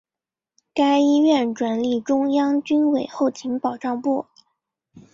[0.73, 4.25] 该医院转隶中央军委后勤保障部。